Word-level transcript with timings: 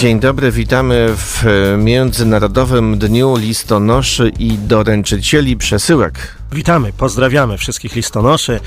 Dzień 0.00 0.20
dobry, 0.20 0.52
witamy 0.52 1.08
w 1.16 1.44
Międzynarodowym 1.78 2.98
Dniu 2.98 3.36
Listonoszy 3.36 4.32
i 4.38 4.58
Doręczycieli 4.58 5.56
Przesyłek. 5.56 6.34
Witamy, 6.52 6.92
pozdrawiamy 6.92 7.58
wszystkich 7.58 7.94
listonoszy, 7.96 8.60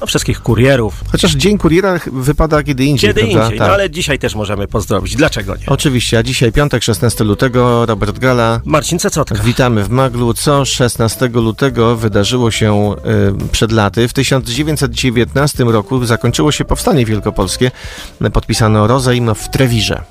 no, 0.00 0.06
wszystkich 0.06 0.42
kurierów. 0.42 1.04
Chociaż 1.12 1.32
Dzień 1.32 1.58
Kuriera 1.58 2.00
wypada 2.12 2.62
kiedy 2.62 2.84
indziej, 2.84 3.10
Kiedy 3.10 3.20
prawda? 3.20 3.44
indziej, 3.44 3.58
Tak. 3.58 3.68
no 3.68 3.74
ale 3.74 3.90
dzisiaj 3.90 4.18
też 4.18 4.34
możemy 4.34 4.68
pozdrowić. 4.68 5.16
Dlaczego 5.16 5.56
nie? 5.56 5.66
Oczywiście, 5.66 6.18
a 6.18 6.22
dzisiaj 6.22 6.52
piątek, 6.52 6.82
16 6.82 7.24
lutego, 7.24 7.86
Robert 7.86 8.18
Gala. 8.18 8.60
Marcin 8.64 8.98
Cecotka. 8.98 9.42
Witamy 9.42 9.84
w 9.84 9.88
Maglu. 9.90 10.34
Co 10.34 10.64
16 10.64 11.28
lutego 11.28 11.96
wydarzyło 11.96 12.50
się 12.50 12.92
y, 12.92 13.48
przed 13.52 13.72
laty? 13.72 14.08
W 14.08 14.12
1919 14.12 15.64
roku 15.64 16.04
zakończyło 16.04 16.52
się 16.52 16.64
Powstanie 16.64 17.06
Wielkopolskie. 17.06 17.70
Podpisano 18.32 18.86
rozejm 18.86 19.34
w 19.34 19.48
Trewirze. 19.48 20.04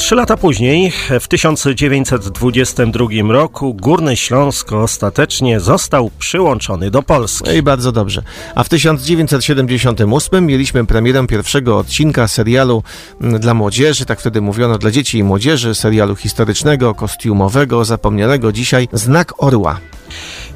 Trzy 0.00 0.14
lata 0.14 0.36
później, 0.36 0.92
w 1.20 1.28
1922 1.28 3.06
roku, 3.28 3.74
Górny 3.74 4.16
Śląsk 4.16 4.72
ostatecznie 4.72 5.60
został 5.60 6.10
przyłączony 6.18 6.90
do 6.90 7.02
Polski. 7.02 7.44
No 7.46 7.52
i 7.52 7.62
bardzo 7.62 7.92
dobrze. 7.92 8.22
A 8.54 8.64
w 8.64 8.68
1978 8.68 10.46
mieliśmy 10.46 10.86
premierę 10.86 11.26
pierwszego 11.26 11.78
odcinka 11.78 12.28
serialu 12.28 12.82
mm, 13.20 13.40
dla 13.40 13.54
młodzieży, 13.54 14.06
tak 14.06 14.20
wtedy 14.20 14.40
mówiono, 14.40 14.78
dla 14.78 14.90
dzieci 14.90 15.18
i 15.18 15.24
młodzieży, 15.24 15.74
serialu 15.74 16.16
historycznego, 16.16 16.94
kostiumowego, 16.94 17.84
zapomnianego 17.84 18.52
dzisiaj, 18.52 18.88
Znak 18.92 19.42
Orła. 19.42 19.80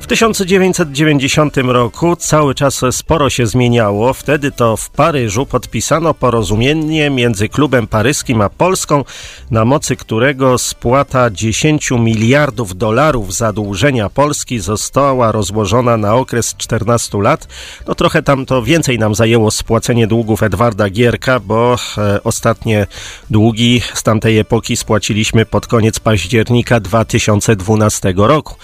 W 0.04 0.06
1990 0.06 1.56
roku 1.56 2.16
cały 2.16 2.54
czas 2.54 2.80
sporo 2.90 3.30
się 3.30 3.46
zmieniało. 3.46 4.14
Wtedy 4.14 4.52
to 4.52 4.76
w 4.76 4.90
Paryżu 4.90 5.46
podpisano 5.46 6.14
porozumienie 6.14 7.10
między 7.10 7.48
klubem 7.48 7.86
paryskim 7.86 8.40
a 8.40 8.48
Polską, 8.48 9.04
na 9.50 9.64
mocy 9.64 9.96
którego 9.96 10.58
spłata 10.58 11.30
10 11.30 11.90
miliardów 11.90 12.76
dolarów 12.76 13.34
zadłużenia 13.34 14.10
Polski 14.10 14.60
została 14.60 15.32
rozłożona 15.32 15.96
na 15.96 16.14
okres 16.14 16.54
14 16.56 17.18
lat. 17.18 17.48
No 17.86 17.94
trochę 17.94 18.22
tam 18.22 18.46
to 18.46 18.62
więcej 18.62 18.98
nam 18.98 19.14
zajęło 19.14 19.50
spłacenie 19.50 20.06
długów 20.06 20.42
Edwarda 20.42 20.90
Gierka, 20.90 21.40
bo 21.40 21.76
e, 21.98 22.22
ostatnie 22.22 22.86
długi 23.30 23.82
z 23.94 24.02
tamtej 24.02 24.38
epoki 24.38 24.76
spłaciliśmy 24.76 25.46
pod 25.46 25.66
koniec 25.66 26.00
października 26.00 26.80
2012 26.80 28.14
roku. 28.16 28.54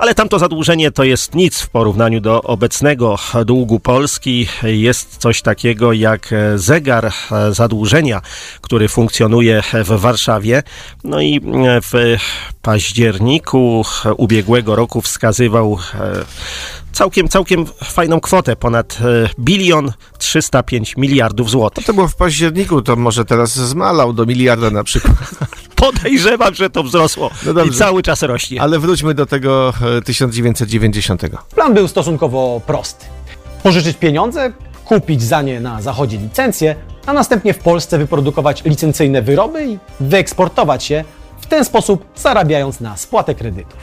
Ale 0.00 0.14
tamto 0.14 0.38
zadłużenie 0.38 0.90
to 0.90 1.04
jest 1.04 1.34
nic 1.34 1.60
w 1.60 1.68
porównaniu 1.68 2.20
do 2.20 2.42
obecnego 2.42 3.16
długu 3.46 3.80
Polski. 3.80 4.48
Jest 4.62 5.16
coś 5.16 5.42
takiego 5.42 5.92
jak 5.92 6.32
e, 6.32 6.58
zegar 6.58 7.06
e, 7.06 7.12
zadłużenia, 7.54 8.22
który 8.60 8.88
funkcjonuje 8.88 9.62
w 9.84 10.00
Warszawie. 10.00 10.62
No 11.04 11.20
i 11.20 11.36
e, 11.36 11.40
w 11.80 11.92
październiku 12.62 13.84
ubiegłego 14.16 14.76
roku 14.76 15.00
wskazywał 15.00 15.78
całkiem, 16.92 17.28
całkiem 17.28 17.66
fajną 17.84 18.20
kwotę, 18.20 18.56
ponad 18.56 18.98
bilion 19.38 19.92
305 20.18 20.96
miliardów 20.96 21.50
złotych. 21.50 21.84
To 21.84 21.94
było 21.94 22.08
w 22.08 22.16
październiku, 22.16 22.82
to 22.82 22.96
może 22.96 23.24
teraz 23.24 23.54
zmalał 23.54 24.12
do 24.12 24.26
miliarda 24.26 24.70
na 24.70 24.84
przykład. 24.84 25.16
Podejrzewam, 25.80 26.54
że 26.54 26.70
to 26.70 26.82
wzrosło 26.82 27.30
No 27.54 27.64
i 27.64 27.70
cały 27.70 28.02
czas 28.02 28.22
rośnie. 28.22 28.62
Ale 28.62 28.78
wróćmy 28.78 29.14
do 29.14 29.26
tego 29.26 29.72
e, 29.98 30.02
1990. 30.02 31.22
Plan 31.54 31.74
był 31.74 31.88
stosunkowo 31.88 32.60
prosty. 32.66 33.06
Pożyczyć 33.62 33.96
pieniądze, 33.96 34.52
kupić 34.84 35.22
za 35.22 35.42
nie 35.42 35.60
na 35.60 35.82
zachodzie 35.82 36.18
licencje, 36.18 36.76
a 37.06 37.12
następnie 37.12 37.54
w 37.54 37.58
Polsce 37.58 37.98
wyprodukować 37.98 38.64
licencyjne 38.64 39.22
wyroby 39.22 39.66
i 39.66 39.78
wyeksportować 40.00 40.90
je, 40.90 41.04
w 41.40 41.46
ten 41.46 41.64
sposób 41.64 42.04
zarabiając 42.16 42.80
na 42.80 42.96
spłatę 42.96 43.34
kredytów. 43.34 43.78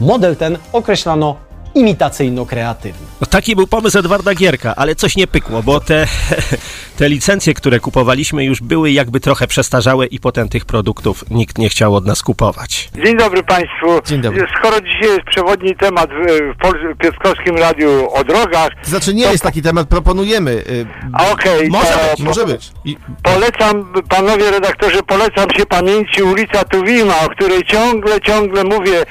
Model 0.00 0.36
ten 0.36 0.58
określano 0.72 1.36
imitacyjno-kreatywny. 1.74 3.06
No, 3.20 3.26
taki 3.26 3.56
był 3.56 3.66
pomysł 3.66 3.98
Edwarda 3.98 4.34
Gierka, 4.34 4.74
ale 4.76 4.94
coś 4.94 5.16
nie 5.16 5.26
pykło, 5.26 5.62
bo 5.62 5.80
te, 5.80 6.06
te 6.98 7.08
licencje, 7.08 7.54
które 7.54 7.80
kupowaliśmy, 7.80 8.44
już 8.44 8.60
były 8.60 8.90
jakby 8.90 9.20
trochę 9.20 9.46
przestarzałe 9.46 10.06
i 10.06 10.20
potem 10.20 10.48
tych 10.48 10.64
produktów 10.64 11.24
nikt 11.30 11.58
nie 11.58 11.68
chciał 11.68 11.94
od 11.94 12.06
nas 12.06 12.22
kupować. 12.22 12.90
Dzień 13.04 13.16
dobry 13.16 13.42
Państwu. 13.42 14.00
Dzień 14.06 14.20
dobry. 14.20 14.46
Skoro 14.58 14.80
dzisiaj 14.80 15.08
jest 15.08 15.22
przewodni 15.30 15.76
temat 15.76 16.10
w, 16.10 16.26
w 16.54 16.58
Pol- 16.62 16.96
Piotrkowskim 16.98 17.56
Radiu 17.56 18.08
o 18.12 18.24
drogach, 18.24 18.68
To 18.84 18.90
znaczy 18.90 19.14
nie 19.14 19.24
jest 19.24 19.42
taki 19.42 19.62
temat, 19.62 19.88
proponujemy. 19.88 20.50
y, 20.50 20.86
a 21.12 21.30
okej, 21.30 21.68
Może 21.68 21.86
to 21.86 22.10
być, 22.10 22.20
Może 22.20 22.46
być. 22.46 22.70
I, 22.84 22.96
polecam, 23.22 23.92
panowie 24.08 24.50
redaktorzy, 24.50 25.02
polecam 25.02 25.50
się 25.50 25.66
pamięci 25.66 26.22
ulica 26.22 26.64
Tuwima, 26.64 27.20
o 27.20 27.28
której 27.28 27.62
ciągle, 27.64 28.20
ciągle 28.20 28.64
mówię, 28.64 29.04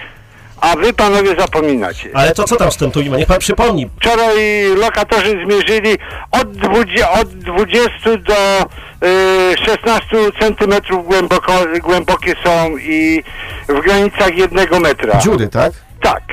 a 0.61 0.75
wy 0.75 0.94
panowie 0.94 1.35
zapominacie. 1.39 2.09
Ale 2.13 2.33
to 2.33 2.44
co 2.44 2.55
tam 2.55 2.72
z 2.72 2.77
tym 2.77 2.91
tu 2.91 3.01
Niech 3.01 3.27
pan 3.27 3.39
przypomni. 3.39 3.89
Wczoraj 3.99 4.66
lokatorzy 4.75 5.29
zmierzyli 5.45 5.97
od 6.31 6.51
20, 6.51 7.11
od 7.11 7.29
20 7.29 7.89
do 8.17 8.61
y, 9.07 9.57
16 9.66 10.07
centymetrów 10.39 11.05
głęboko, 11.05 11.53
głębokie 11.81 12.35
są 12.44 12.77
i 12.77 13.23
w 13.67 13.81
granicach 13.81 14.38
jednego 14.38 14.79
metra. 14.79 15.19
dziury, 15.19 15.47
tak? 15.47 15.73
Tak. 16.01 16.23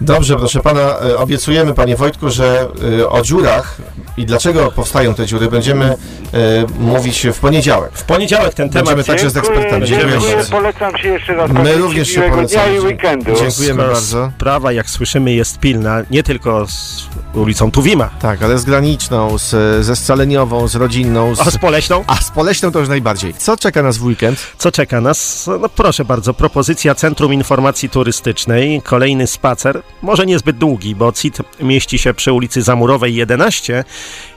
Dobrze, 0.00 0.36
proszę 0.36 0.60
pana, 0.60 0.80
e, 0.80 1.16
obiecujemy 1.18 1.74
panie 1.74 1.96
Wojtku, 1.96 2.30
że 2.30 2.68
e, 3.00 3.08
o 3.08 3.22
dziurach 3.22 3.76
i 4.16 4.26
dlaczego 4.26 4.72
powstają 4.72 5.14
te 5.14 5.26
dziury 5.26 5.48
będziemy 5.48 5.84
e, 5.84 5.96
mówić 6.78 7.26
w 7.32 7.38
poniedziałek. 7.40 7.90
W 7.94 8.04
poniedziałek 8.04 8.54
ten 8.54 8.70
temat 8.70 8.86
Będziemy 8.86 9.04
także 9.04 9.30
z 9.30 9.36
ekspertami. 9.36 9.86
Dziękuję 9.86 10.10
dziękuję 10.12 10.36
bardzo. 10.36 10.50
polecam 10.50 10.98
się 10.98 11.08
jeszcze 11.08 11.34
raz. 11.34 11.50
My 11.50 11.74
również 11.76 12.08
się 12.08 12.22
polecamy. 12.22 12.74
i 12.76 12.80
weekendu. 12.80 13.32
Dziękujemy 13.40 13.82
bardzo. 13.82 14.30
Sprawa, 14.36 14.72
jak 14.72 14.90
słyszymy, 14.90 15.32
jest 15.32 15.58
pilna, 15.58 16.02
nie 16.10 16.22
tylko 16.22 16.66
z 16.66 17.06
ulicą 17.34 17.70
Tuwima, 17.70 18.10
Tak, 18.20 18.42
ale 18.42 18.58
z 18.58 18.64
graniczną, 18.64 19.38
z, 19.38 19.50
ze 19.86 19.96
scaleniową, 19.96 20.68
z 20.68 20.74
rodzinną, 20.74 21.32
a 21.38 21.50
z 21.50 21.54
z, 21.54 21.58
Poleśną. 21.58 22.04
a 22.06 22.16
z 22.16 22.30
poleśną 22.30 22.72
to 22.72 22.78
już 22.78 22.88
najbardziej. 22.88 23.34
Co 23.34 23.56
czeka 23.56 23.82
nas 23.82 23.98
w 23.98 24.04
weekend? 24.04 24.38
Co 24.58 24.72
czeka 24.72 25.00
nas? 25.00 25.50
No 25.60 25.68
proszę 25.68 26.04
bardzo, 26.04 26.34
propozycja 26.34 26.94
Centrum 26.94 27.32
Informacji 27.32 27.88
Turystycznej, 27.88 28.82
kolejny 28.82 29.26
spacer, 29.26 29.82
może 30.02 30.26
niezbyt 30.26 30.58
długi, 30.58 30.94
bo 30.94 31.12
CIT 31.12 31.38
mieści 31.60 31.98
się 31.98 32.14
przy 32.14 32.32
ulicy 32.32 32.62
Zamurowej 32.62 33.14
11 33.14 33.84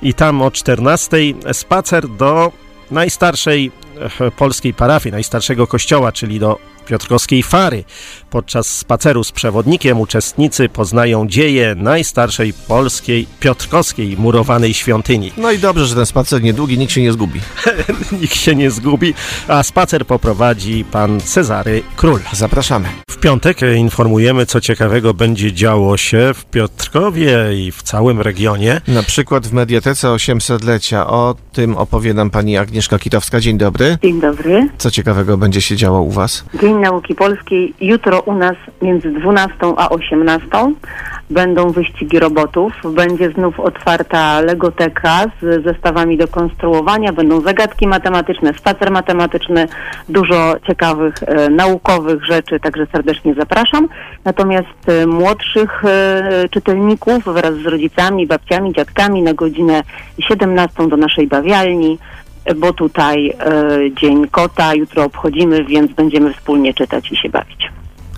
i 0.01 0.13
tam 0.13 0.41
o 0.41 0.51
14 0.51 1.17
spacer 1.53 2.07
do 2.07 2.51
najstarszej 2.91 3.71
e, 4.19 4.31
polskiej 4.31 4.73
parafii, 4.73 5.13
najstarszego 5.13 5.67
kościoła, 5.67 6.11
czyli 6.11 6.39
do 6.39 6.59
Piotrkowskiej 6.89 7.43
Fary. 7.43 7.83
Podczas 8.29 8.77
spaceru 8.77 9.23
z 9.23 9.31
przewodnikiem 9.31 9.99
uczestnicy 9.99 10.69
poznają 10.69 11.27
dzieje 11.27 11.75
najstarszej 11.75 12.53
polskiej, 12.53 13.27
piotrkowskiej 13.39 14.17
murowanej 14.17 14.73
świątyni. 14.73 15.31
No 15.37 15.51
i 15.51 15.59
dobrze, 15.59 15.85
że 15.85 15.95
ten 15.95 16.05
spacer 16.05 16.41
niedługi, 16.41 16.77
nikt 16.77 16.93
się 16.93 17.01
nie 17.01 17.11
zgubi. 17.11 17.39
Nikt 18.21 18.35
się 18.35 18.55
nie 18.55 18.71
zgubi, 18.71 19.13
a 19.47 19.63
spacer 19.63 20.05
poprowadzi 20.05 20.85
pan 20.91 21.21
Cezary 21.21 21.83
Król. 21.95 22.19
Zapraszamy. 22.33 22.89
W 23.11 23.17
piątek 23.17 23.59
informujemy, 23.75 24.45
co 24.45 24.61
ciekawego 24.61 25.13
będzie 25.13 25.53
działo 25.53 25.97
się 25.97 26.31
w 26.35 26.45
Piotrkowie 26.45 27.37
i 27.55 27.71
w 27.71 27.83
całym 27.83 28.21
regionie. 28.21 28.81
Na 28.87 29.03
przykład 29.03 29.47
w 29.47 29.53
Mediatece 29.53 30.07
800-lecia. 30.07 31.07
O 31.07 31.35
tym 31.53 31.77
opowie 31.77 32.13
nam 32.13 32.29
pani 32.29 32.57
Agnieszka 32.57 32.99
Kitowska. 32.99 33.39
Dzień 33.39 33.57
dobry. 33.57 33.97
Dzień 34.03 34.21
dobry. 34.21 34.69
Co 34.77 34.91
ciekawego 34.91 35.37
będzie 35.37 35.61
się 35.61 35.75
działo 35.75 36.01
u 36.01 36.11
was? 36.11 36.43
Dzień 36.61 36.78
Nauki 36.79 37.15
Polskiej. 37.15 37.73
Jutro 37.81 38.21
u 38.21 38.33
nas 38.33 38.55
między 38.81 39.11
12 39.11 39.55
a 39.77 39.89
18 39.89 40.47
będą 41.29 41.71
wyścigi 41.71 42.19
robotów. 42.19 42.73
Będzie 42.95 43.31
znów 43.31 43.59
otwarta 43.59 44.41
Legoteka 44.41 45.25
z 45.41 45.63
zestawami 45.63 46.17
do 46.17 46.27
konstruowania. 46.27 47.13
Będą 47.13 47.41
zagadki 47.41 47.87
matematyczne, 47.87 48.53
spacer 48.53 48.91
matematyczny, 48.91 49.67
dużo 50.09 50.55
ciekawych 50.67 51.15
e, 51.23 51.49
naukowych 51.49 52.25
rzeczy, 52.25 52.59
także 52.59 52.87
serdecznie 52.91 53.33
zapraszam. 53.33 53.87
Natomiast 54.25 54.89
e, 54.89 55.07
młodszych 55.07 55.85
e, 55.85 56.49
czytelników 56.51 57.23
wraz 57.25 57.55
z 57.55 57.65
rodzicami, 57.65 58.27
babciami, 58.27 58.73
dziadkami 58.73 59.21
na 59.23 59.33
godzinę 59.33 59.83
17 60.19 60.87
do 60.87 60.97
naszej 60.97 61.27
bawialni 61.27 61.97
bo 62.55 62.73
tutaj 62.73 63.29
e, 63.29 63.35
Dzień 64.01 64.27
Kota 64.27 64.73
jutro 64.73 65.03
obchodzimy, 65.03 65.65
więc 65.65 65.93
będziemy 65.93 66.33
wspólnie 66.33 66.73
czytać 66.73 67.11
i 67.11 67.17
się 67.17 67.29
bawić. 67.29 67.67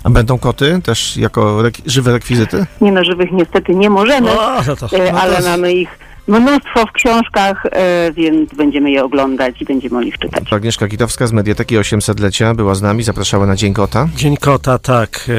A 0.03 0.09
będą 0.09 0.37
koty 0.37 0.79
też 0.83 1.17
jako 1.17 1.57
rek- 1.57 1.81
żywe 1.85 2.11
rekwizyty? 2.11 2.65
Nie 2.81 2.91
no, 2.91 3.03
żywych 3.03 3.31
niestety 3.31 3.75
nie 3.75 3.89
możemy, 3.89 4.31
O, 4.31 4.61
no 4.67 4.75
to, 4.75 4.85
e, 4.97 5.05
no 5.05 5.11
to 5.11 5.21
ale 5.21 5.33
jest- 5.35 5.47
mamy 5.47 5.73
ich 5.73 5.99
mnóstwo 6.27 6.85
w 6.85 6.91
książkach, 6.91 7.65
e, 7.71 8.11
więc 8.11 8.53
będziemy 8.53 8.91
je 8.91 9.03
oglądać 9.03 9.61
i 9.61 9.65
będziemy 9.65 9.97
o 9.97 10.01
nich 10.01 10.17
czytać. 10.19 10.53
Agnieszka 10.53 10.87
Kitowska 10.87 11.27
z 11.27 11.31
Mediateki 11.33 11.77
800-lecia 11.77 12.53
była 12.53 12.75
z 12.75 12.81
nami, 12.81 13.03
zapraszała 13.03 13.45
na 13.45 13.55
Dzień 13.55 13.73
Kota. 13.73 14.07
Dzień 14.15 14.37
Kota, 14.37 14.79
tak, 14.79 15.29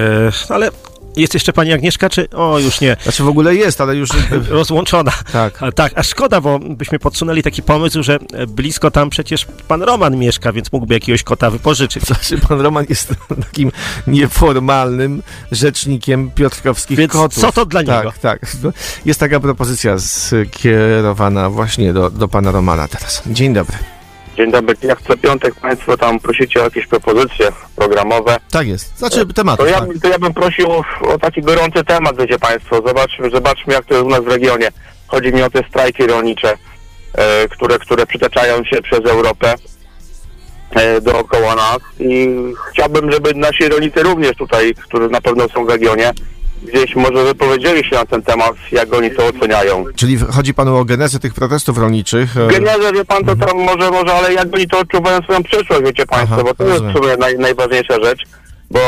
e, 0.48 0.54
ale 0.54 0.70
jest 1.16 1.34
jeszcze 1.34 1.52
pani 1.52 1.72
Agnieszka, 1.72 2.10
czy... 2.10 2.30
O, 2.30 2.58
już 2.58 2.80
nie. 2.80 2.96
Znaczy 3.02 3.22
w 3.22 3.28
ogóle 3.28 3.54
jest, 3.54 3.80
ale 3.80 3.96
już... 3.96 4.08
Rozłączona. 4.48 5.12
Tak. 5.32 5.62
A, 5.62 5.72
tak, 5.72 5.92
a 5.96 6.02
szkoda, 6.02 6.40
bo 6.40 6.58
byśmy 6.58 6.98
podsunęli 6.98 7.42
taki 7.42 7.62
pomysł, 7.62 8.02
że 8.02 8.18
e, 8.32 8.46
blisko 8.46 8.90
tam 8.90 9.10
przecież 9.10 9.46
pan 9.68 9.82
Roman 9.82 10.16
mieszka, 10.16 10.52
więc 10.52 10.72
mógłby 10.72 10.94
jakiegoś 10.94 11.22
kota 11.22 11.50
wypożyczyć. 11.50 12.02
Znaczy 12.04 12.38
pan 12.38 12.60
Roman 12.60 12.86
jest 12.88 13.14
takim 13.44 13.72
nieformalnym 14.06 15.22
rzecznikiem 15.52 16.30
piotrkowskich 16.30 16.98
Więc 16.98 17.12
kotów. 17.12 17.42
co 17.42 17.52
to 17.52 17.66
dla 17.66 17.80
niego? 17.80 18.12
Tak, 18.12 18.18
tak. 18.18 18.56
Jest 19.04 19.20
taka 19.20 19.40
propozycja 19.40 19.98
skierowana 19.98 21.50
właśnie 21.50 21.92
do, 21.92 22.10
do 22.10 22.28
pana 22.28 22.50
Romana 22.50 22.88
teraz. 22.88 23.22
Dzień 23.26 23.54
dobry. 23.54 23.91
Dzień 24.36 24.50
dobry. 24.52 24.76
Jak 24.82 25.02
co 25.02 25.16
piątek 25.16 25.54
Państwo 25.54 25.96
tam 25.96 26.20
prosicie 26.20 26.60
o 26.60 26.64
jakieś 26.64 26.86
propozycje 26.86 27.48
programowe, 27.76 28.36
Tak 28.50 28.66
jest. 28.68 28.98
Znaczy 28.98 29.26
temat. 29.26 29.58
to 29.58 29.66
ja, 29.66 29.80
tak. 29.80 29.88
to 30.02 30.08
ja 30.08 30.18
bym 30.18 30.34
prosił 30.34 30.72
o, 30.72 30.84
o 31.00 31.18
taki 31.18 31.42
gorący 31.42 31.84
temat, 31.84 32.16
wiecie 32.18 32.38
Państwo. 32.38 32.82
Zobaczmy, 32.86 33.30
zobaczmy 33.30 33.74
jak 33.74 33.84
to 33.84 33.94
jest 33.94 34.06
u 34.06 34.10
nas 34.10 34.24
w 34.24 34.28
regionie. 34.28 34.68
Chodzi 35.06 35.32
mi 35.32 35.42
o 35.42 35.50
te 35.50 35.62
strajki 35.68 36.06
rolnicze, 36.06 36.54
e, 37.14 37.48
które, 37.48 37.78
które 37.78 38.06
przytaczają 38.06 38.64
się 38.64 38.82
przez 38.82 39.00
Europę 39.00 39.54
e, 40.70 41.00
dookoła 41.00 41.54
nas 41.54 41.78
i 42.00 42.28
chciałbym, 42.70 43.12
żeby 43.12 43.34
nasi 43.34 43.68
rolnicy 43.68 44.02
również 44.02 44.36
tutaj, 44.36 44.74
którzy 44.74 45.08
na 45.08 45.20
pewno 45.20 45.48
są 45.48 45.64
w 45.66 45.68
regionie, 45.68 46.12
gdzieś 46.62 46.96
może 46.96 47.24
wypowiedzieli 47.24 47.84
się 47.84 47.96
na 47.96 48.06
ten 48.06 48.22
temat, 48.22 48.52
jak 48.72 48.94
oni 48.94 49.10
to 49.10 49.26
oceniają. 49.26 49.84
Czyli 49.96 50.18
chodzi 50.18 50.54
panu 50.54 50.76
o 50.76 50.84
genezę 50.84 51.18
tych 51.18 51.34
protestów 51.34 51.78
rolniczych. 51.78 52.36
e, 52.36 52.48
Genezę, 52.48 52.92
wie 52.92 53.04
pan, 53.04 53.24
to 53.24 53.36
tam 53.36 53.58
może, 53.58 53.90
może, 53.90 54.14
ale 54.14 54.32
jak 54.34 54.54
oni 54.54 54.66
to 54.66 54.78
odczuwają 54.78 55.22
swoją 55.22 55.42
przyszłość, 55.42 55.82
wiecie 55.84 56.06
państwo, 56.06 56.34
Aha, 56.34 56.44
bo 56.44 56.54
to 56.54 56.64
jest 56.64 56.84
w 56.84 56.92
sumie 56.92 57.16
naj, 57.16 57.38
najważniejsza 57.38 57.94
rzecz, 58.04 58.22
bo 58.70 58.80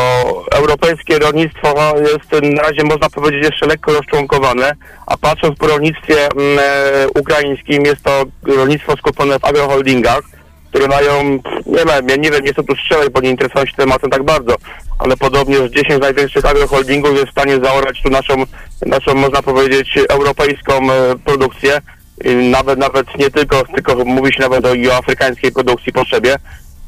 europejskie 0.52 1.18
rolnictwo 1.18 1.94
jest 1.98 2.44
na 2.54 2.62
razie, 2.62 2.84
można 2.84 3.10
powiedzieć, 3.10 3.44
jeszcze 3.44 3.66
lekko 3.66 3.92
rozczłonkowane, 3.92 4.72
a 5.06 5.16
patrząc 5.16 5.58
po 5.58 5.66
rolnictwie 5.66 6.14
mm, 6.32 6.58
e, 6.58 7.08
ukraińskim, 7.20 7.84
jest 7.84 8.02
to 8.02 8.24
rolnictwo 8.42 8.96
skupione 8.96 9.38
w 9.38 9.44
agroholdingach, 9.44 10.33
które 10.74 10.88
mają, 10.88 11.24
nie 11.66 11.84
wiem, 11.84 12.08
ja 12.08 12.16
nie 12.16 12.30
wiem, 12.30 12.44
nie 12.44 12.52
chcę 12.52 12.64
tu 12.64 12.76
strzelać, 12.76 13.08
bo 13.08 13.20
nie 13.20 13.30
interesują 13.30 13.66
się 13.66 13.72
tematem 13.76 14.10
tak 14.10 14.22
bardzo, 14.22 14.54
ale 14.98 15.16
podobnie 15.16 15.56
z 15.56 15.70
10 15.70 16.00
największych 16.00 16.44
agroholdingów 16.44 17.14
jest 17.14 17.26
w 17.26 17.30
stanie 17.30 17.60
zaorać 17.64 18.02
tu 18.02 18.10
naszą, 18.10 18.34
naszą 18.86 19.14
można 19.14 19.42
powiedzieć, 19.42 19.98
europejską 20.08 20.92
e, 20.92 21.18
produkcję. 21.24 21.80
Nawet, 22.50 22.78
nawet 22.78 23.18
nie 23.18 23.30
tylko, 23.30 23.62
tylko 23.74 24.04
mówi 24.04 24.32
się 24.32 24.42
nawet 24.42 24.66
o, 24.66 24.68
o 24.68 24.96
afrykańskiej 24.96 25.52
produkcji 25.52 25.92
potrzebie. 25.92 26.36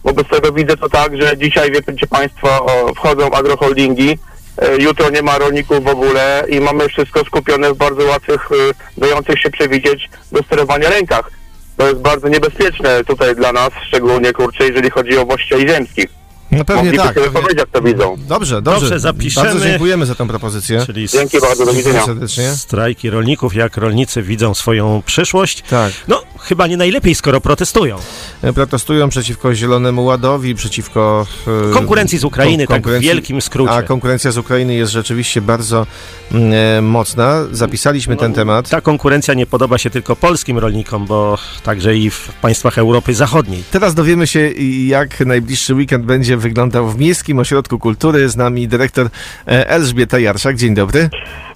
Wobec 0.05 0.29
tego 0.29 0.53
widzę 0.53 0.77
to 0.77 0.89
tak, 0.89 1.23
że 1.23 1.39
dzisiaj, 1.39 1.71
wiecie 1.71 2.07
Państwo, 2.07 2.67
o, 2.67 2.95
wchodzą 2.95 3.31
agroholdingi, 3.31 4.19
e, 4.59 4.77
jutro 4.77 5.11
nie 5.11 5.23
ma 5.23 5.39
rolników 5.39 5.85
w 5.85 5.89
ogóle 5.89 6.45
i 6.49 6.61
mamy 6.61 6.89
wszystko 6.89 7.25
skupione 7.25 7.73
w 7.73 7.77
bardzo 7.77 8.05
łatwych, 8.05 8.49
e, 8.53 8.55
dających 9.01 9.41
się 9.41 9.51
przewidzieć 9.51 10.11
do 10.33 10.43
sterowania 10.43 10.91
rękach. 10.91 11.31
To 11.77 11.89
jest 11.89 12.01
bardzo 12.01 12.29
niebezpieczne 12.29 13.05
tutaj 13.05 13.37
dla 13.37 13.53
nas, 13.53 13.71
szczególnie 13.87 14.33
kurczę, 14.33 14.65
jeżeli 14.65 14.91
chodzi 14.91 15.19
o 15.19 15.25
właścicieli 15.27 15.69
ziemskich. 15.69 16.26
No 16.51 16.65
pewnie 16.65 16.93
tak. 16.93 17.15
sobie 17.15 17.31
powiedzieć, 17.31 17.59
jak 17.59 17.69
to 17.71 17.83
widzą. 17.83 18.17
Dobrze, 18.29 18.63
dobrze. 18.63 18.81
Dobrze, 18.81 19.01
zapiszemy. 19.01 19.47
Bardzo 19.47 19.65
dziękujemy 19.67 20.07
za 20.07 20.15
tę 20.15 20.27
propozycję. 20.29 20.83
Czyli 20.87 21.09
Dzięki 21.09 21.41
bardzo, 21.41 21.67
do 21.67 21.73
widzenia. 21.73 22.05
serdecznie. 22.05 22.51
strajki 22.51 23.11
rolników, 23.11 23.55
jak 23.55 23.77
rolnicy 23.77 24.23
widzą 24.23 24.55
swoją 24.55 25.03
przyszłość. 25.07 25.63
Tak. 25.71 25.93
No, 26.09 26.23
chyba 26.41 26.67
nie 26.67 26.77
najlepiej, 26.77 27.15
skoro 27.15 27.41
protestują. 27.41 27.97
E, 28.43 28.53
Protestują 28.53 29.09
przeciwko 29.09 29.55
Zielonemu 29.55 30.05
Ładowi, 30.05 30.55
przeciwko... 30.55 31.27
e, 31.71 31.73
Konkurencji 31.73 32.19
z 32.19 32.25
Ukrainy, 32.25 32.67
tak 32.67 32.83
w 32.83 32.85
konkurencji- 32.85 33.01
wielkim 33.01 33.41
skrócie. 33.41 33.73
A 33.73 33.83
konkurencja 33.83 34.31
z 34.31 34.39
Ukrainy 34.39 34.75
jest 34.75 34.93
rzeczywiście 34.93 35.41
bardzo 35.41 35.87
mm, 36.33 36.53
e, 36.53 36.83
mocna. 36.83 37.45
Zapisaliśmy 37.53 38.17
ten 38.17 38.33
temat. 38.33 38.69
Ta 38.69 38.81
konkurencja 38.81 39.35
nie 39.35 39.47
podoba 39.47 39.79
się 39.79 39.91
tylko 39.91 40.17
polskim 40.17 40.59
rolnikom, 40.59 41.07
bo 41.07 41.39
także 41.63 41.97
i 41.97 42.11
w 42.11 42.29
państwach 42.43 42.79
Europy 42.79 43.15
Zachodniej. 43.15 43.63
Teraz 43.71 43.95
dowiemy 43.95 44.27
się, 44.27 44.51
jak 44.87 45.21
najbliższy 45.21 45.75
weekend 45.75 46.05
będzie 46.05 46.36
wyglądał 46.39 46.87
w 46.89 46.99
Miejskim 46.99 47.39
Ośrodku 47.39 47.79
Kultury. 47.79 48.29
Z 48.29 48.37
nami 48.37 48.69
dyrektor 48.69 49.07
e, 49.49 49.69
Elżbieta 49.69 50.19
Jarszak. 50.19 50.57
Dzień 50.57 50.75
dobry. 50.75 51.09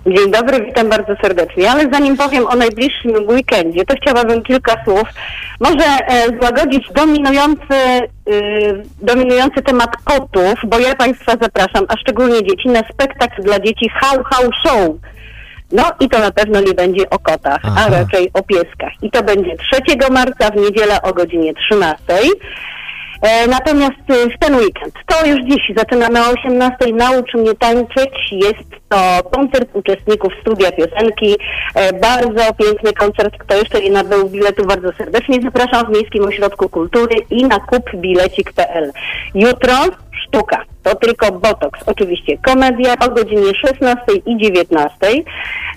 Dzień 0.06 0.30
dobry, 0.30 0.64
witam 0.64 0.88
bardzo 0.88 1.12
serdecznie. 1.22 1.70
Ale 1.70 1.88
zanim 1.92 2.16
powiem 2.16 2.46
o 2.46 2.56
najbliższym 2.56 3.28
weekendzie, 3.28 3.84
to 3.84 3.94
chciałabym 4.02 4.42
kilka 4.42 4.84
słów. 4.84 5.08
Może 5.60 5.84
e, 5.84 6.38
złagodzić 6.40 6.88
dominujący, 6.94 7.74
y, 8.28 8.82
dominujący 9.02 9.62
temat 9.62 9.90
kotów, 10.04 10.54
bo 10.66 10.78
ja 10.78 10.94
Państwa 10.94 11.32
zapraszam, 11.42 11.84
a 11.88 11.96
szczególnie 11.96 12.42
dzieci, 12.42 12.68
na 12.68 12.82
spektakl 12.92 13.42
dla 13.42 13.60
dzieci 13.60 13.90
How 14.00 14.24
How 14.24 14.50
Show. 14.64 14.96
No 15.72 15.82
i 16.00 16.08
to 16.08 16.18
na 16.18 16.30
pewno 16.30 16.60
nie 16.60 16.74
będzie 16.74 17.10
o 17.10 17.18
kotach, 17.18 17.60
Aha. 17.62 17.84
a 17.86 17.90
raczej 17.90 18.30
o 18.34 18.42
pieskach. 18.42 18.92
I 19.02 19.10
to 19.10 19.22
będzie 19.22 19.56
3 19.56 20.10
marca 20.10 20.50
w 20.50 20.56
niedzielę 20.56 21.02
o 21.02 21.12
godzinie 21.12 21.54
13. 21.54 21.98
E, 23.22 23.46
Natomiast 23.46 24.10
y, 24.10 24.36
w 24.36 24.38
ten 24.38 24.54
weekend, 24.56 24.94
to 25.06 25.26
już 25.26 25.40
dziś 25.44 25.76
zaczynamy 25.76 26.20
o 26.20 26.32
18:00 26.32 26.94
Naucz 26.94 27.34
mnie 27.34 27.54
tańczyć. 27.54 28.32
Jest 28.32 28.70
to 28.88 29.30
koncert 29.30 29.68
uczestników 29.72 30.32
studia 30.40 30.72
piosenki. 30.72 31.36
E, 31.74 31.92
Bardzo 31.92 32.54
piękny 32.54 32.92
koncert. 32.92 33.34
Kto 33.38 33.56
jeszcze 33.56 33.80
nie 33.80 33.90
nabył 33.90 34.28
biletu, 34.28 34.66
bardzo 34.66 34.92
serdecznie 34.92 35.38
zapraszam 35.42 35.86
w 35.86 35.96
Miejskim 35.96 36.24
Ośrodku 36.24 36.68
Kultury 36.68 37.16
i 37.30 37.44
na 37.44 37.60
kupbilecik.pl. 37.60 38.92
Jutro 39.34 39.74
sztuka. 40.26 40.69
To 40.82 40.94
tylko 40.94 41.32
botoks. 41.32 41.80
Oczywiście 41.86 42.38
komedia 42.38 42.94
o 43.00 43.10
godzinie 43.10 43.54
16 43.66 44.02
i 44.26 44.36
19. 44.36 44.94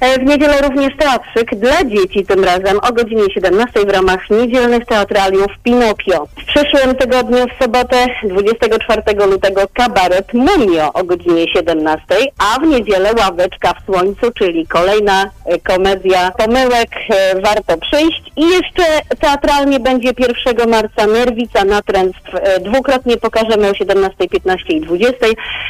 E, 0.02 0.20
W 0.20 0.24
niedzielę 0.24 0.62
również 0.62 0.98
teatrzyk 0.98 1.56
dla 1.56 1.84
dzieci 1.84 2.26
tym 2.26 2.44
razem 2.44 2.80
o 2.90 2.94
godzinie 2.94 3.24
17 3.34 3.80
w 3.86 3.90
ramach 3.90 4.30
niedzielnych 4.30 4.86
teatraliów 4.86 5.48
Pinokio. 5.64 6.26
W 6.26 6.46
przyszłym 6.46 6.96
tygodniu 6.96 7.46
w 7.48 7.64
sobotę 7.64 8.06
24 8.24 9.02
lutego 9.32 9.62
kabaret 9.74 10.34
Mumio 10.34 10.94
o 10.94 11.04
godzinie 11.04 11.48
17, 11.54 12.04
a 12.38 12.60
w 12.60 12.64
niedzielę 12.64 13.12
ławeczka 13.20 13.74
w 13.74 13.86
słońcu, 13.86 14.32
czyli 14.32 14.68
kolejna 14.68 15.30
e, 15.46 15.60
komedia 15.60 16.32
pomyłek. 16.38 16.90
E, 17.10 17.42
Warto 17.42 17.78
przyjść. 17.78 18.22
I 18.38 18.42
jeszcze 18.50 18.84
teatralnie 19.20 19.80
będzie 19.80 20.12
1 20.48 20.70
marca 20.70 21.08
Nerwica 21.08 21.66
Natręstw. 21.66 22.36
E, 22.36 22.60
Dwukrotnie 22.60 23.18
pokażemy 23.18 23.70
o 23.70 23.74
17, 23.74 24.30
15 24.30 24.74
i 24.74 24.82
20. 24.82 24.93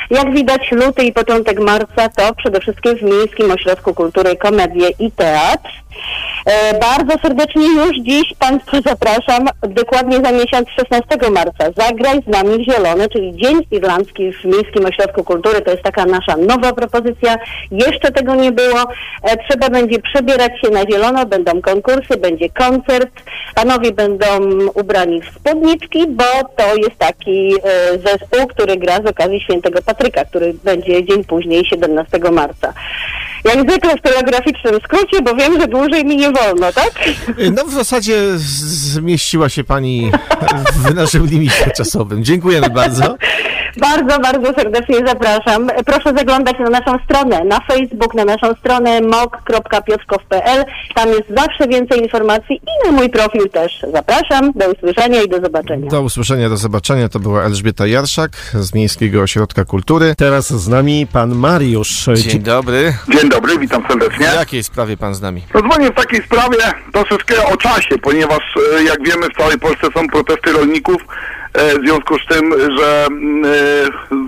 Jak 0.09 0.33
widać 0.33 0.71
luty 0.71 1.03
i 1.03 1.13
początek 1.13 1.59
marca 1.59 2.09
to 2.09 2.35
przede 2.35 2.59
wszystkim 2.59 2.97
w 2.97 3.01
Miejskim 3.01 3.51
Ośrodku 3.51 3.93
Kultury 3.93 4.35
Komedie 4.35 4.89
i 4.99 5.11
Teatr. 5.11 5.83
E, 6.45 6.79
bardzo 6.79 7.19
serdecznie 7.21 7.67
już 7.67 7.97
dziś 8.01 8.33
Państwa 8.39 8.77
zapraszam, 8.91 9.45
dokładnie 9.61 10.17
za 10.17 10.31
miesiąc 10.31 10.69
16 10.69 11.31
marca. 11.31 11.65
Zagraj 11.77 12.21
z 12.27 12.27
nami 12.27 12.57
w 12.57 12.71
Zielony, 12.71 13.09
czyli 13.09 13.36
Dzień 13.36 13.59
Irlandzki 13.71 14.31
w 14.33 14.45
Miejskim 14.45 14.86
Ośrodku 14.86 15.24
Kultury. 15.24 15.62
To 15.62 15.71
jest 15.71 15.83
taka 15.83 16.05
nasza 16.05 16.38
nowa 16.38 16.74
propozycja. 16.74 17.36
Jeszcze 17.71 18.12
tego 18.12 18.36
nie 18.36 18.51
było. 18.51 18.81
E, 19.24 19.38
trzeba 19.50 19.69
będzie 19.69 20.00
przebierać 20.00 20.51
się 20.62 20.69
na 20.69 20.81
zielono, 20.91 21.25
będą 21.25 21.62
konkursy, 21.62 22.17
będzie 22.17 22.50
koncert. 22.50 23.09
Panowie 23.55 23.91
będą 23.91 24.25
ubrani 24.75 25.21
w 25.21 25.29
spódniczki, 25.36 26.07
bo 26.07 26.24
to 26.55 26.75
jest 26.75 26.98
taki 26.98 27.53
e, 27.63 27.98
zespół, 27.98 28.48
który 28.48 28.77
gra 28.77 28.95
z 28.95 29.05
okazji 29.13 29.41
Świętego 29.41 29.82
Patryka, 29.82 30.25
który 30.25 30.53
będzie 30.63 31.05
dzień 31.05 31.24
później, 31.24 31.65
17 31.65 32.20
marca. 32.32 32.74
Jak 33.46 33.70
zwykle 33.70 33.98
w 33.98 34.01
telegraficznym 34.01 34.79
skrócie, 34.84 35.22
bo 35.22 35.36
wiem, 35.36 35.62
że 35.62 35.67
dłużej 35.67 36.05
mi 36.05 36.17
nie 36.17 36.32
wolno, 36.32 36.72
tak? 36.74 36.91
No 37.51 37.65
w 37.65 37.72
zasadzie 37.72 38.15
zmieściła 38.38 39.50
się 39.50 39.63
Pani 39.63 40.12
w 40.75 40.96
naszym 40.96 41.25
limicie 41.25 41.72
czasowym. 41.77 42.24
Dziękujemy 42.24 42.70
bardzo. 42.70 43.03
Bardzo, 43.77 44.20
bardzo 44.20 44.53
serdecznie 44.53 44.96
zapraszam. 45.08 45.68
Proszę 45.86 46.13
zaglądać 46.18 46.56
na 46.60 46.70
naszą 46.70 46.98
stronę, 47.06 47.44
na 47.46 47.60
Facebook, 47.60 48.13
na 48.13 48.25
naszą 48.25 48.53
stronę 48.53 49.01
mok.piotrkow.pl. 49.01 50.65
Tam 50.96 51.10
jest 51.10 51.30
zawsze 51.38 51.68
więcej 51.68 52.01
informacji 52.03 52.56
i 52.56 52.86
na 52.86 52.92
mój 52.92 53.10
profil 53.10 53.50
też. 53.50 53.86
Zapraszam, 53.94 54.51
do 54.56 54.65
usłyszenia 54.72 55.22
i 55.22 55.30
do 55.30 55.42
zobaczenia. 55.42 55.89
Do 55.89 56.01
usłyszenia, 56.01 56.50
do 56.50 56.58
zobaczenia. 56.58 57.10
To 57.10 57.20
była 57.20 57.44
Elżbieta 57.44 57.88
Jarszak 57.88 58.32
z 58.53 58.74
Miejskiego 58.74 59.22
Ośrodka 59.22 59.65
Kultury. 59.65 60.15
Teraz 60.18 60.48
z 60.53 60.68
nami 60.68 61.08
pan 61.13 61.36
Mariusz. 61.36 62.06
Dzień 62.15 62.39
dobry. 62.39 62.94
Dzień 63.20 63.30
dobry, 63.30 63.58
witam 63.60 63.84
serdecznie. 63.89 64.27
W 64.27 64.36
jakiej 64.36 64.63
sprawie 64.63 64.98
Pan 64.98 65.15
z 65.15 65.22
nami? 65.22 65.42
Dzwonię 65.68 65.89
w 65.92 65.96
takiej 65.96 66.24
sprawie 66.24 66.58
troszeczkę 66.94 67.46
o 67.46 67.58
czasie, 67.58 67.98
ponieważ 67.98 68.42
e, 68.80 68.84
jak 68.84 69.03
wiemy 69.03 69.30
w 69.30 69.38
całej 69.38 69.60
Polsce 69.60 69.88
są 69.96 70.08
protesty 70.08 70.51
rolników, 70.51 71.06
e, 71.53 71.80
w 71.80 71.82
związku 71.82 72.15
z 72.20 72.25
tym, 72.36 72.53
że 72.77 73.08
e, 73.08 73.62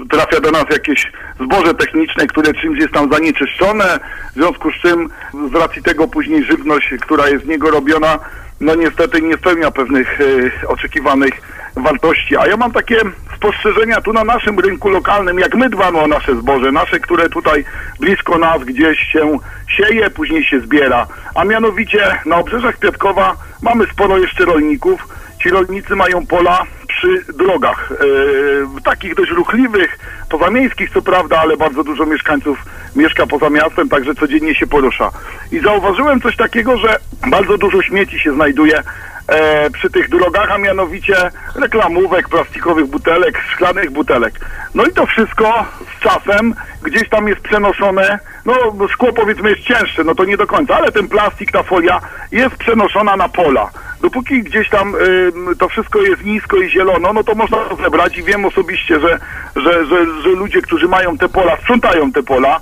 trafia 0.10 0.40
do 0.40 0.52
nas 0.52 0.66
jakieś 0.72 1.12
zboże 1.40 1.74
techniczne, 1.74 2.28
które 2.28 2.54
czymś 2.54 2.80
jest 2.80 2.94
tam 2.94 3.14
zanieczyszczone, 3.14 4.00
w 4.32 4.34
związku 4.34 4.72
z 4.72 4.76
czym 4.76 5.10
z 5.52 5.56
racji 5.56 5.84
tego 5.84 6.08
później 6.08 6.44
żywność, 6.44 6.94
która 7.02 7.30
jest 7.30 7.46
z 7.46 7.48
niego 7.48 7.72
robiona, 7.72 8.20
no 8.60 8.76
niestety 8.76 9.22
nie 9.22 9.38
spełnia 9.38 9.72
pewnych 9.72 10.22
e, 10.22 10.68
oczekiwanych 10.68 11.34
wartości. 11.76 12.38
A 12.38 12.48
ja 12.48 12.58
mam 12.58 12.72
takie 12.72 13.02
spostrzeżenia 13.36 14.02
tu 14.02 14.14
na 14.14 14.24
naszym 14.24 14.60
rynku 14.60 14.90
lokalnym, 14.90 15.40
jak 15.40 15.56
my 15.56 15.70
dbamy 15.70 16.00
o 16.00 16.08
nasze 16.08 16.36
zboże, 16.36 16.72
nasze, 16.72 17.00
które 17.00 17.30
tutaj 17.30 17.66
blisko 18.00 18.38
nas 18.38 18.64
gdzieś 18.64 19.00
się 19.00 19.38
sieje, 19.68 20.10
później 20.10 20.44
się 20.44 20.60
zbiera. 20.60 21.08
A 21.36 21.44
mianowicie 21.44 22.20
na 22.26 22.36
obrzeżach 22.36 22.78
Kwiatkowa 22.78 23.36
mamy 23.62 23.86
sporo 23.94 24.18
jeszcze 24.18 24.46
rolników. 24.46 25.08
Ci 25.44 25.50
rolnicy 25.50 25.96
mają 25.96 26.26
pola 26.26 26.64
przy 27.06 27.34
drogach, 27.34 27.94
yy, 28.02 28.82
takich 28.84 29.16
dość 29.16 29.32
ruchliwych, 29.32 30.00
pozamiejskich 30.30 30.90
co 30.90 31.02
prawda, 31.02 31.40
ale 31.40 31.58
bardzo 31.58 31.84
dużo 31.84 32.06
mieszkańców 32.06 32.66
mieszka 32.96 33.28
poza 33.28 33.50
miastem, 33.50 33.90
także 33.90 34.16
codziennie 34.16 34.56
się 34.56 34.68
porusza. 34.68 35.12
I 35.52 35.60
zauważyłem 35.60 36.22
coś 36.22 36.36
takiego, 36.36 36.78
że 36.78 36.98
bardzo 37.32 37.58
dużo 37.58 37.82
śmieci 37.82 38.20
się 38.20 38.34
znajduje 38.34 38.82
e, 39.28 39.70
przy 39.70 39.90
tych 39.90 40.10
drogach, 40.10 40.52
a 40.52 40.58
mianowicie 40.58 41.16
reklamówek, 41.56 42.30
plastikowych 42.30 42.86
butelek, 42.86 43.42
szklanych 43.54 43.92
butelek. 43.92 44.40
No 44.76 44.86
i 44.86 44.92
to 44.92 45.06
wszystko 45.06 45.66
z 45.98 46.04
czasem 46.04 46.56
gdzieś 46.84 47.10
tam 47.10 47.28
jest 47.28 47.42
przenoszone, 47.42 48.20
no 48.46 48.54
szkło 48.88 49.14
powiedzmy 49.14 49.50
jest 49.50 49.62
cięższe, 49.62 50.04
no 50.04 50.16
to 50.16 50.26
nie 50.26 50.38
do 50.38 50.48
końca, 50.48 50.76
ale 50.76 50.92
ten 50.92 51.08
plastik, 51.08 51.52
ta 51.52 51.64
folia 51.64 52.02
jest 52.32 52.56
przenoszona 52.56 53.16
na 53.18 53.30
pola. 53.30 53.70
Dopóki 54.02 54.44
gdzieś 54.44 54.70
tam 54.70 54.96
y, 54.96 55.56
to 55.60 55.70
wszystko 55.70 56.02
jest 56.02 56.24
nisko 56.24 56.58
i 56.58 56.70
zielono, 56.70 57.14
no 57.14 57.24
to 57.24 57.36
można 57.36 57.58
to 57.58 57.76
zebrać 57.76 58.18
i 58.18 58.24
wiem 58.24 58.46
osobiście, 58.46 59.00
że, 59.00 59.20
że, 59.56 59.86
że, 59.86 60.22
że 60.22 60.30
ludzie, 60.30 60.62
którzy 60.62 60.88
mają 60.88 61.18
te 61.18 61.30
pola, 61.30 61.58
sprzątają 61.58 62.12
te 62.12 62.24
pola, 62.24 62.60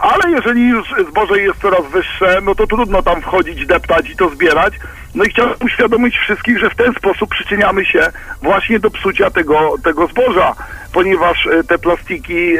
ale 0.00 0.30
jeżeli 0.30 0.68
już 0.68 0.94
zboże 1.10 1.40
jest 1.40 1.60
coraz 1.60 1.86
wyższe, 1.92 2.38
no 2.42 2.54
to 2.54 2.66
trudno 2.66 3.02
tam 3.02 3.20
wchodzić, 3.20 3.66
deptać 3.66 4.10
i 4.10 4.16
to 4.16 4.30
zbierać. 4.30 4.74
No 5.14 5.24
i 5.24 5.30
chciałbym 5.30 5.56
uświadomić 5.64 6.18
wszystkich, 6.18 6.58
że 6.58 6.70
w 6.70 6.74
ten 6.74 6.94
sposób 6.94 7.30
przyczyniamy 7.30 7.84
się 7.84 8.08
właśnie 8.42 8.78
do 8.78 8.90
psucia 8.90 9.30
tego, 9.30 9.74
tego 9.84 10.06
zboża, 10.06 10.54
ponieważ 10.92 11.46
e, 11.46 11.64
te 11.64 11.78
plastiki, 11.78 12.56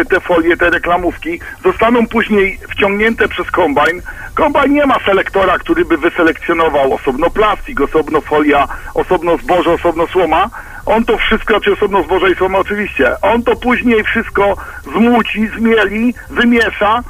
e, 0.00 0.04
te 0.04 0.20
folie, 0.20 0.56
te 0.56 0.70
reklamówki 0.70 1.40
zostaną 1.64 2.06
później 2.06 2.58
wciągnięte 2.70 3.28
przez 3.28 3.50
kombajn. 3.50 4.02
Kombajn 4.34 4.72
nie 4.72 4.86
ma 4.86 4.98
selektora, 5.04 5.58
który 5.58 5.84
by 5.84 5.96
wyselekcjonował 5.96 6.94
osobno 6.94 7.30
plastik, 7.30 7.80
osobno 7.80 8.20
folia, 8.20 8.68
osobno 8.94 9.36
zboże, 9.36 9.70
osobno 9.70 10.06
słoma. 10.06 10.50
On 10.86 11.04
to 11.04 11.18
wszystko, 11.18 11.60
czy 11.60 11.72
osobno 11.72 12.02
zboże 12.02 12.30
i 12.30 12.34
słoma 12.34 12.58
oczywiście, 12.58 13.20
on 13.20 13.42
to 13.42 13.56
później 13.56 14.04
wszystko 14.04 14.56
zmuci, 14.82 15.48
zmieli, 15.58 16.14
wymiesza 16.30 17.02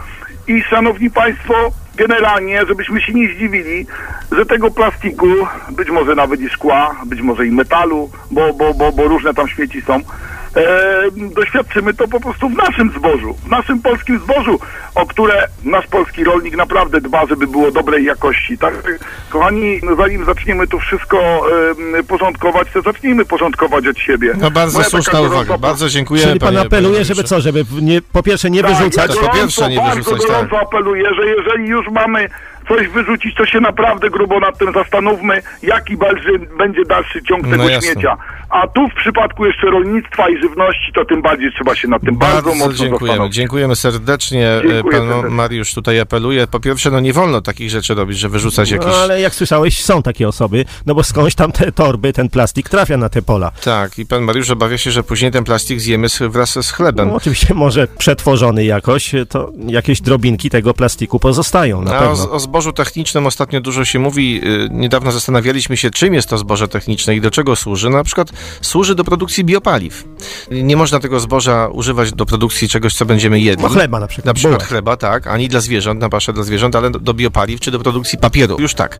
i 0.49 0.62
szanowni 0.62 1.11
państwo, 1.11 1.55
generalnie, 1.97 2.67
żebyśmy 2.67 3.00
się 3.00 3.12
nie 3.12 3.29
zdziwili, 3.35 3.87
że 4.33 4.47
tego 4.47 4.71
plastiku, 4.71 5.26
być 5.71 5.91
może 5.91 6.14
nawet 6.14 6.41
i 6.41 6.49
szkła, 6.49 6.97
być 7.07 7.21
może 7.21 7.47
i 7.47 7.50
metalu, 7.50 8.11
bo, 8.31 8.55
bo, 8.55 8.75
bo, 8.75 8.93
bo 8.93 9.09
różne 9.09 9.35
tam 9.35 9.49
śmieci 9.49 9.83
są, 9.83 10.00
doświadczymy 11.35 11.94
to 11.94 12.09
po 12.09 12.21
prostu 12.21 12.49
w 12.49 12.56
naszym 12.56 12.92
zbożu, 12.99 13.35
w 13.47 13.49
naszym 13.49 13.82
polskim 13.82 14.18
zbożu, 14.18 14.61
o 14.94 15.06
które 15.06 15.49
nasz 15.64 15.87
polski 15.87 16.25
rolnik 16.25 16.56
naprawdę 16.56 17.00
dba, 17.00 17.26
żeby 17.26 17.47
było 17.47 17.71
dobrej 17.71 18.04
jakości. 18.04 18.59
Tak, 18.59 18.75
kochani, 19.30 19.80
no 19.82 19.97
zanim 19.97 20.25
zaczniemy 20.25 20.66
to 20.66 20.78
wszystko 20.78 21.44
e, 21.99 22.02
porządkować, 22.02 22.68
to 22.73 22.82
zacznijmy 22.82 23.25
porządkować 23.25 23.87
od 23.87 23.99
siebie. 23.99 24.35
No 24.40 24.50
bardzo 24.50 24.78
Moja 24.78 24.90
słuszna 24.90 25.21
uwaga, 25.21 25.59
bardzo 25.59 25.88
dziękuję. 25.88 26.23
Czyli 26.23 26.40
pan 26.40 26.56
apeluje, 26.56 27.04
żeby 27.04 27.25
co, 27.25 27.40
żeby 27.40 27.64
nie, 27.82 28.02
po 28.12 28.23
pierwsze 28.23 28.50
nie 28.50 28.62
wyrzucać. 28.62 29.09
Tak, 29.09 29.23
ja 29.23 29.28
po 29.28 29.37
pierwsze 29.37 29.68
nie 29.71 29.76
bardzo 29.76 29.97
wyrzucać, 29.97 30.21
tak. 30.21 30.30
gorąco 30.30 30.61
apeluję, 30.61 31.14
że 31.14 31.26
jeżeli 31.26 31.68
już 31.68 31.88
mamy 31.88 32.28
coś 32.76 32.88
wyrzucić, 32.88 33.35
to 33.35 33.47
się 33.47 33.61
naprawdę 33.61 34.11
grubo 34.11 34.41
nad 34.41 34.59
tym 34.59 34.73
zastanówmy, 34.75 35.43
jaki 35.62 35.97
będzie, 35.97 36.38
będzie 36.59 36.85
dalszy 36.85 37.23
ciąg 37.23 37.45
tego 37.49 37.57
No 37.57 37.81
śmiecia. 37.81 38.17
A 38.50 38.69
tu 38.69 38.88
w 38.88 38.95
przypadku 38.95 39.47
jeszcze 39.47 39.67
rolnictwa 39.71 40.29
i 40.29 40.38
żywności, 40.43 40.93
to 40.95 41.05
tym 41.05 41.23
bardziej 41.23 41.52
trzeba 41.52 41.75
się 41.75 41.88
nad 41.88 42.02
tym 42.02 42.17
bardzo, 42.17 42.35
Bardzo 42.35 42.55
mocno 42.55 42.73
dziękujemy. 42.75 43.07
zastanowić. 43.07 43.35
Dziękujemy 43.35 43.76
serdecznie. 43.76 44.49
Dziękuję 44.62 44.83
Pan 44.83 45.09
serdecznie. 45.09 45.31
Mariusz 45.31 45.75
tutaj 45.75 46.00
apeluje. 46.00 46.47
Po 46.47 46.61
pierwsze, 46.61 46.91
no 46.91 47.00
nie 47.00 47.12
wolno 47.12 47.41
takich 47.41 47.71
rzeczy 47.71 47.95
robić, 47.95 48.19
że 48.19 48.29
wyrzucać 48.29 48.71
jakieś... 48.71 48.87
No 48.87 48.95
ale 48.97 49.21
jak 49.21 49.35
słyszałeś, 49.35 49.85
są 49.85 50.02
takie 50.02 50.29
osoby, 50.29 50.64
no 50.87 50.95
bo 50.95 51.02
skądś 51.05 51.35
tam 51.35 51.52
te 51.52 51.73
torby, 51.73 52.12
ten 52.12 52.29
plastik 52.29 52.69
trafia 52.69 52.97
na 52.97 53.09
te 53.09 53.23
pola. 53.23 53.50
Tak, 53.64 53.99
i 53.99 54.07
pan 54.07 54.23
Mariusz 54.23 54.50
obawia 54.50 54.79
się, 54.79 54.91
że 54.91 55.02
później 55.02 55.31
ten 55.31 55.45
plastik 55.45 55.81
zjemy 55.81 56.09
z, 56.09 56.19
wraz 56.23 56.67
z 56.67 56.71
chlebem. 56.71 57.09
No, 57.09 57.14
oczywiście 57.14 57.55
może 57.55 57.87
przetworzony 57.99 58.64
jakoś, 58.64 59.12
to 59.29 59.50
jakieś 59.67 60.00
drobinki 60.00 60.50
tego 60.50 60.75
plastiku 60.75 61.19
pozostają 61.19 61.83
na 61.83 61.93
A 61.95 61.97
o, 61.97 62.00
pewno. 62.17 62.31
o 62.31 62.41
zbożu 62.62 62.73
technicznym 62.73 63.26
ostatnio 63.26 63.61
dużo 63.61 63.85
się 63.85 63.99
mówi. 63.99 64.40
Y, 64.45 64.69
Niedawno 64.71 65.12
zastanawialiśmy 65.12 65.76
się, 65.76 65.90
czym 65.90 66.14
jest 66.14 66.28
to 66.28 66.38
zboże 66.38 66.69
techniczne 66.69 67.16
i 67.16 67.21
do 67.21 67.31
czego 67.31 67.57
służy. 67.57 67.90
Na 67.90 68.04
przykład 68.04 68.33
służy 68.61 68.95
do 68.95 69.04
produkcji 69.04 69.45
biopaliw. 69.45 70.04
Nie 70.50 70.76
można 70.76 71.00
tego 71.00 71.21
zboża 71.21 71.69
używać 71.69 72.12
do 72.12 72.26
produkcji 72.26 72.69
czegoś, 72.69 72.95
co 72.95 73.07
będziemy 73.07 73.40
jedli. 73.40 73.62
No 73.62 73.69
chleba 73.69 74.00
na 74.00 74.07
przykład. 74.07 74.26
Na 74.26 74.35
przykład 74.35 74.62
chleba, 74.62 74.97
tak, 74.97 75.26
ani 75.26 75.49
dla 75.49 75.61
zwierząt, 75.61 76.00
na 76.00 76.09
paszę 76.09 76.33
dla 76.33 76.42
zwierząt, 76.42 76.76
ale 76.76 76.90
do 76.90 77.14
biopaliw 77.14 77.61
czy 77.61 77.71
do 77.71 77.78
produkcji 77.78 78.19
papieru. 78.19 78.57
Już 78.61 78.75
tak. 78.75 78.99